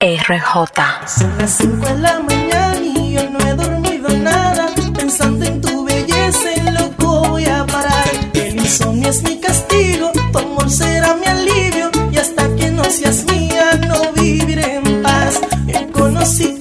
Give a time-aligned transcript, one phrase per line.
[0.00, 1.08] RJ.
[1.08, 4.68] Son las 5 de la mañana y yo no he dormido nada.
[4.94, 8.08] Pensando en tu belleza, en loco voy a parar.
[8.32, 11.90] El insomnio es mi castigo, tu amor será mi alivio.
[12.12, 15.40] Y hasta que no seas mía, no viviré en paz.
[15.66, 16.57] Yo conocí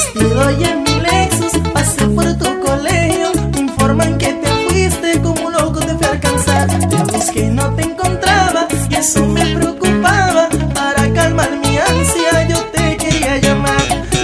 [0.00, 3.32] vestido y en mi Lexus pasé por tu colegio.
[3.52, 6.66] Me informan que te fuiste como un loco te fui a alcanzar.
[6.88, 10.48] Te busqué y no te encontraba y eso me preocupaba.
[10.74, 13.82] Para calmar mi ansia yo te quería llamar,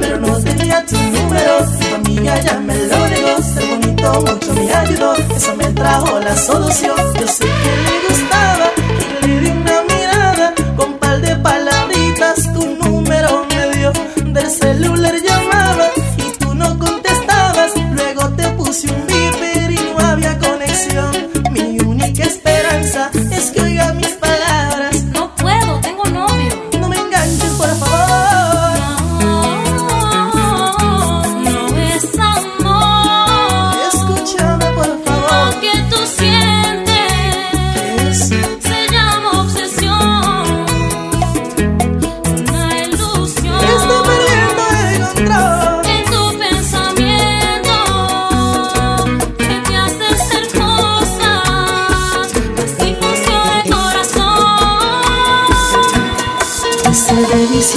[0.00, 1.54] pero no tenía tu número.
[1.80, 3.42] Tu amiga ya me lo negó.
[3.42, 5.14] Ser bonito mucho me ayudó.
[5.36, 6.96] Eso me trajo la solución.
[7.20, 7.46] Yo sé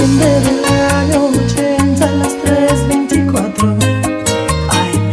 [0.02, 3.78] diciembre del año 80 a las 3.24
[4.70, 5.12] Ay,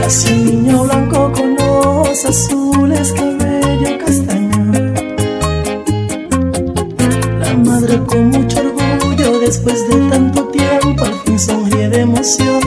[0.00, 4.72] nació un niño blanco con ojos azules, cabello castaño
[7.38, 12.60] La madre con mucho orgullo, después de tanto tiempo, al fin sonríe de emoción.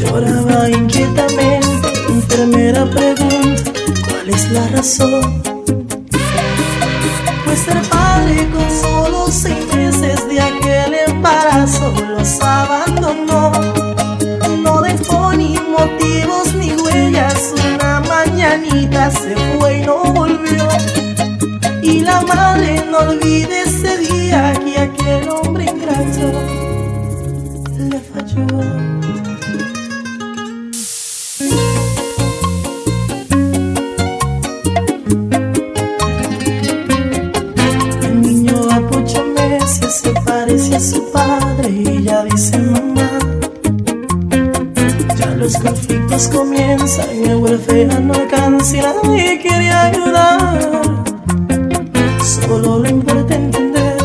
[0.00, 3.72] Lloraba inquietamente, enfermera pregunta,
[4.06, 5.47] ¿cuál es la razón?
[7.48, 13.52] Pues ser padre con solo seis meses de aquel embarazo los abandonó.
[14.62, 17.54] No dejó ni motivos ni huellas.
[17.56, 20.68] Una mañanita se fue y no volvió.
[21.80, 24.47] Y la madre no olvide ese día
[39.88, 43.08] se parece a su padre y ya dice mamá.
[45.16, 50.60] Ya los conflictos comienzan y el huérfano no alcanza y nadie quiere ayudar.
[52.22, 53.96] Solo le importa entender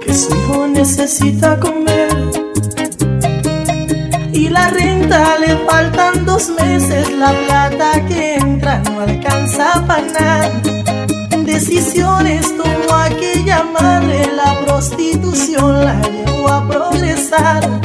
[0.00, 2.08] que su hijo necesita comer.
[4.32, 10.50] Y la renta le faltan dos meses, la plata que entra no alcanza para nada.
[11.44, 13.89] Decisiones tomó aquella madre,
[15.00, 17.80] la prostitución la llevó a progresar.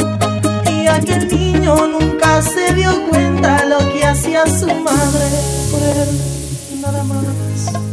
[0.72, 5.28] Y aquel niño nunca se dio cuenta lo que hacía su madre
[5.72, 7.84] por él, nada más.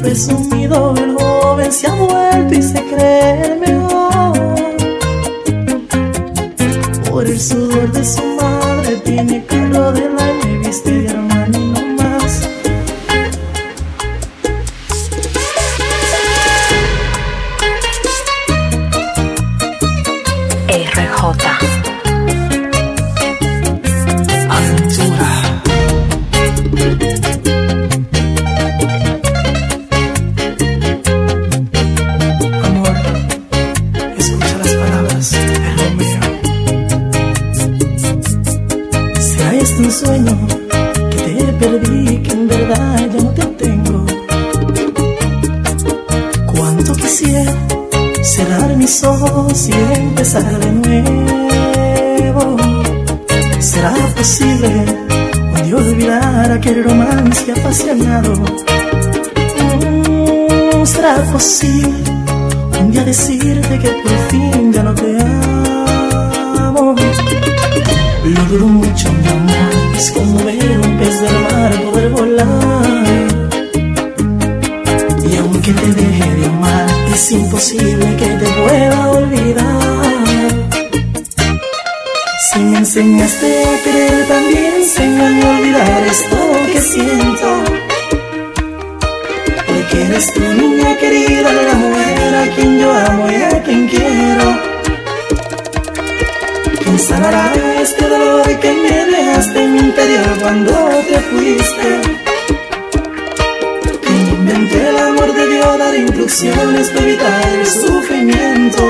[0.00, 4.32] Presumido, el joven se ha vuelto y se cree el mejor.
[7.10, 8.37] Por el sudor de su
[50.34, 52.56] de nuevo.
[53.60, 54.84] ¿Será posible
[55.54, 58.34] un día olvidar aquel romance apasionado?
[59.56, 61.97] Mm, ¿Será posible
[96.98, 100.72] sanará este dolor que me dejaste en mi interior cuando
[101.08, 102.00] te fuiste?
[104.02, 108.82] ¿Quién inventé el amor debió dar instrucciones para evitar el sufrimiento?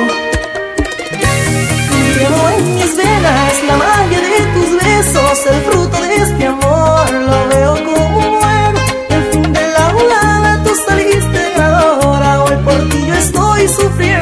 [2.16, 7.48] Llevo en mis venas la magia de tus besos, el fruto de este amor lo
[7.48, 8.80] veo como un juego.
[9.10, 14.17] El fin de la volada, tú saliste ganadora, hoy por ti yo estoy sufriendo.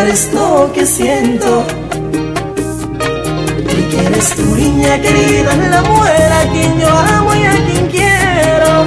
[0.00, 1.64] Olvidar esto que siento.
[3.62, 7.86] Y que eres tu niña querida, la mujer a quien yo amo y a quien
[7.88, 8.86] quiero.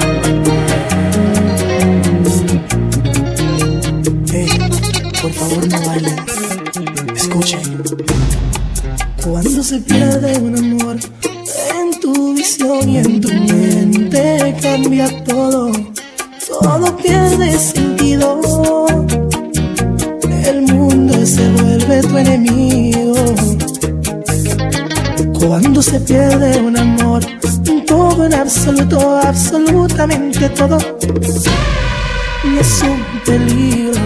[4.32, 4.50] Hey,
[5.22, 6.16] por favor no bailen.
[7.16, 7.84] Escuchen.
[9.24, 10.98] Cuando se pierde un amor
[11.76, 15.72] en tu visión y en tu mente cambia todo
[16.60, 18.73] todo pierde sentido.
[22.08, 23.16] Tu enemigo.
[25.34, 27.24] Cuando se pierde un amor,
[27.88, 30.78] todo en absoluto, absolutamente todo.
[32.44, 34.02] Y es un peligro.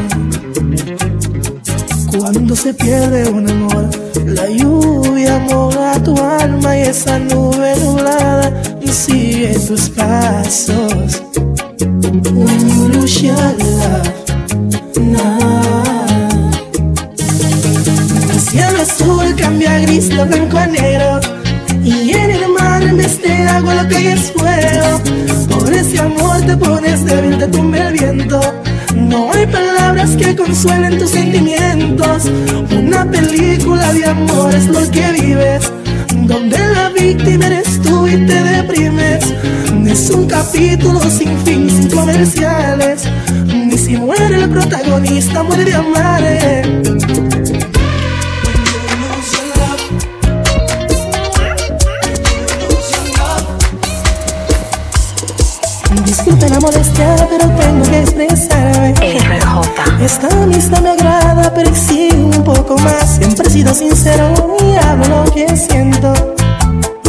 [2.17, 3.89] Cuando se pierde un amor,
[4.25, 8.51] la lluvia moja tu alma y esa nube nublada
[8.81, 11.21] y sigue tus pasos.
[12.33, 14.26] When you lose your love,
[19.79, 21.19] gris, lo blanco a negro.
[21.83, 25.01] Y en el mar en vez de agua lo que hay es fuego.
[25.49, 28.39] Por ese amor te pones débil, te tumba el viento.
[28.95, 32.25] No hay palabras que consuelen tus sentimientos.
[32.71, 35.71] Una película de amor es lo que vives.
[36.25, 39.33] Donde la víctima eres tú y te deprimes.
[39.87, 43.03] Es un capítulo sin fin, sin comerciales.
[43.45, 46.23] Ni si muere el protagonista, muere de amar.
[56.59, 58.93] Molestia, pero tengo que expresarme.
[58.93, 60.03] RJ.
[60.03, 63.17] Esta amistad me agrada, pero exige un poco más.
[63.17, 66.13] Siempre he sido sincero y hablo lo que siento.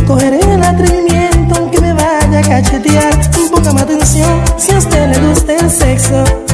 [0.07, 3.31] Cogeré el atrevimiento aunque me vaya a cachetear.
[3.51, 6.48] Póngame atención si a usted le gusta el sexo.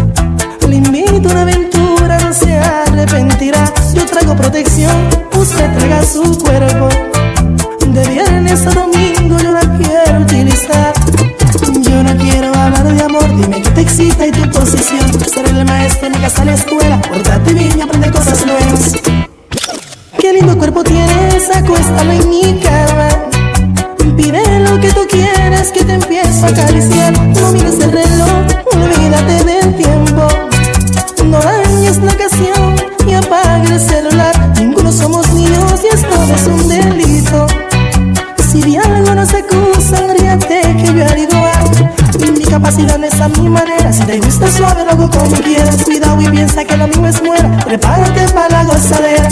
[42.64, 43.92] Mi capacidad no es a mi manera.
[43.92, 45.84] Si te gusta suave, lo hago como quieras.
[45.84, 47.58] Cuidado y piensa que lo mismo es muera.
[47.58, 49.28] Prepárate para la gozadera.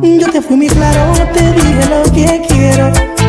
[0.00, 3.21] Yo te fui muy claro, te dije lo que quiero.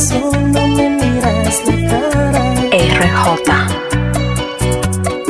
[0.00, 2.42] Razón no me miras la cara?
[2.72, 3.50] RJ.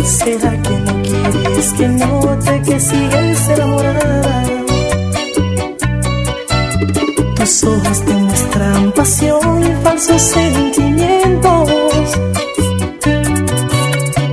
[0.04, 4.44] ¿Será que no quieres que note que sigues enamorada?
[7.36, 11.68] Tus ojos demuestran pasión y falsos sentimientos.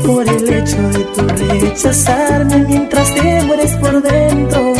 [0.06, 1.22] Por el hecho de tu
[1.62, 4.77] rechazarme mientras te mueres por dentro.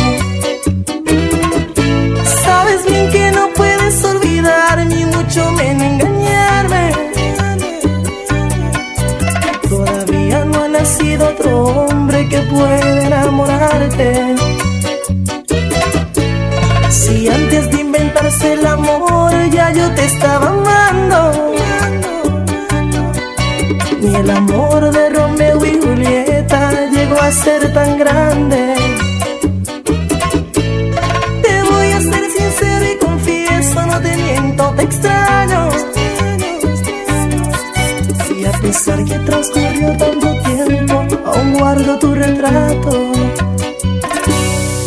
[38.68, 43.12] Pesar que transcurrió tanto tiempo, aún guardo tu retrato.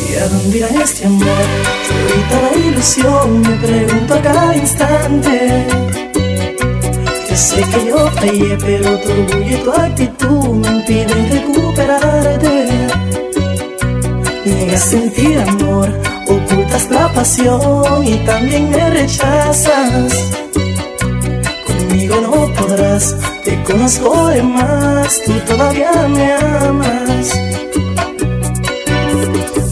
[0.07, 1.45] ¿Y a dónde irá este amor?
[1.91, 5.65] Ahorita la ilusión me pregunto a cada instante.
[7.27, 12.67] Yo sé que yo fallé, pero tu orgullo y tu actitud me impiden recuperarte.
[14.45, 15.89] Niegas sentir amor,
[16.27, 20.13] ocultas la pasión y también me rechazas.
[21.65, 27.31] Conmigo no podrás, te conozco de más, tú todavía me amas.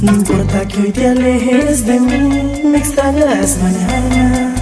[0.02, 4.59] No importa que hoy te alejes de mí, me extrañarás mañana.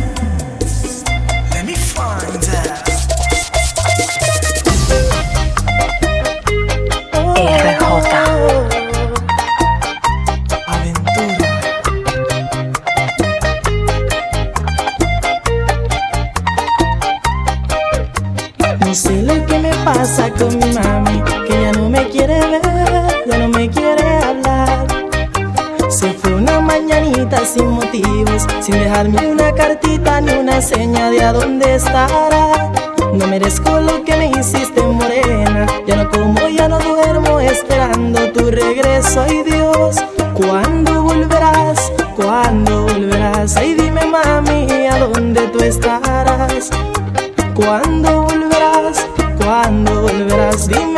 [27.48, 32.72] Sin motivos, sin dejarme una cartita ni una seña de a dónde estará.
[33.14, 38.52] No merezco lo que me hiciste morena, ya no como, ya no duermo esperando tu
[38.52, 39.96] regreso, ay Dios.
[40.34, 41.92] ¿Cuándo volverás?
[42.16, 43.56] ¿Cuándo volverás?
[43.56, 46.70] Ay dime mami, ¿a dónde tú estarás?
[47.56, 49.06] ¿Cuándo volverás?
[49.38, 50.68] ¿Cuándo volverás?
[50.68, 50.97] Dime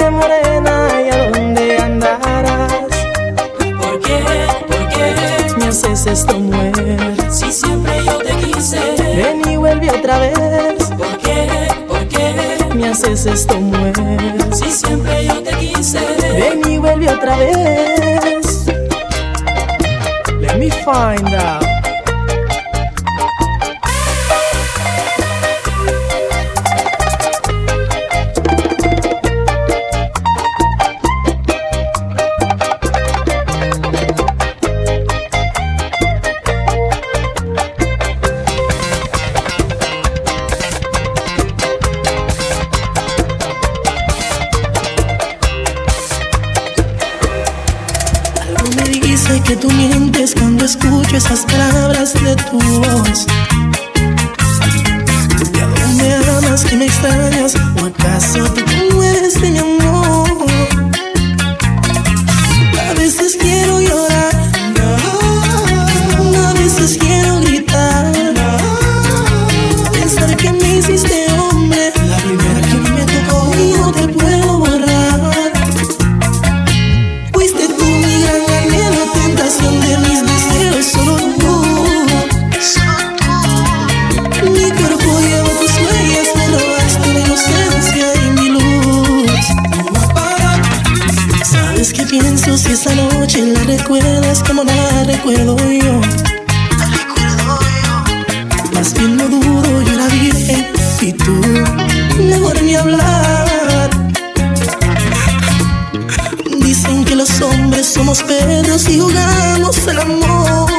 [6.03, 6.11] qué?
[6.11, 7.31] Me haces esto mujer.
[7.31, 8.79] Si siempre yo te quise.
[9.15, 10.89] Ven y vuelve otra vez.
[10.97, 11.47] ¿Por qué?
[11.87, 12.75] ¿Por qué?
[12.75, 14.53] Me haces esto mujer.
[14.53, 15.99] Si siempre yo te quise.
[16.33, 18.65] Ven y vuelve otra vez.
[20.39, 21.68] Let me find out.
[50.69, 53.25] Escucho esas palabras de tu voz.
[106.59, 110.69] Dicen que los hombres somos perros y jugamos el amor.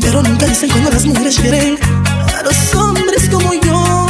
[0.00, 1.78] Pero nunca dicen cuando las mujeres quieren
[2.36, 4.08] a los hombres como yo.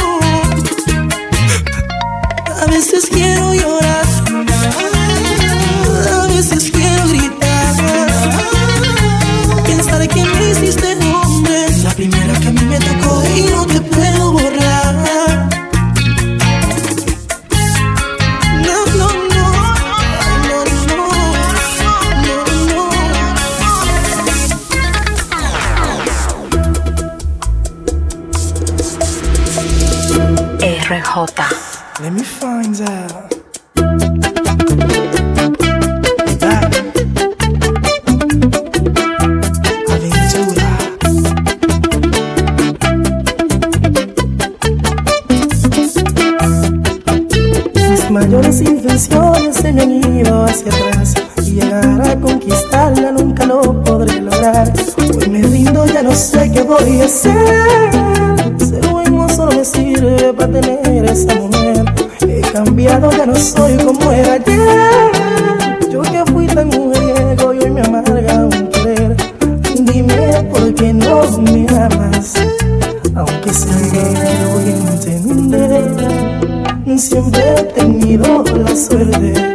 [2.59, 4.05] A veces quiero llorar,
[6.11, 7.75] a veces quiero gritar.
[9.63, 13.79] Pensar que me hiciste hombre, la primera que a mí me tocó y no te
[13.81, 14.50] puedo borrar.
[31.13, 33.35] Let me find out.
[47.89, 53.83] Mis mayores intenciones se me han ido hacia atrás y llegar a conquistarla nunca lo
[53.83, 54.71] podré lograr.
[54.97, 57.81] Hoy me rindo, ya no sé qué voy a hacer.
[59.73, 61.85] Sirve para tener esa mujer.
[62.27, 65.11] He cambiado, ya no soy como era ayer.
[65.89, 69.15] Yo que fui tan mujeriego y hoy me amarga un querer.
[69.79, 72.33] Dime por qué no me amas,
[73.15, 74.05] aunque sé que
[74.53, 75.91] voy a entender.
[76.97, 79.50] Siempre he tenido la suerte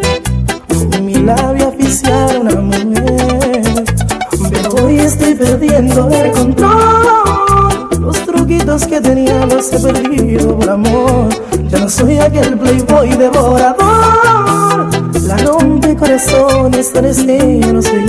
[12.27, 14.89] aquel playboy devorador.
[15.27, 18.05] La rompe corazones, eres ella, no soy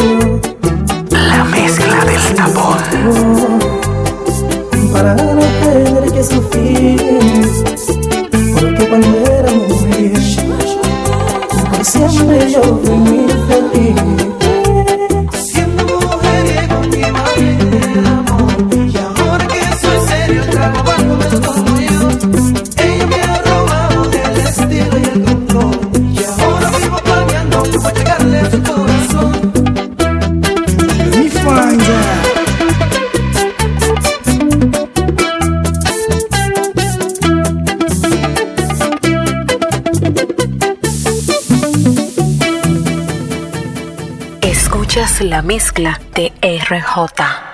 [45.27, 47.46] la mezcla de RJ.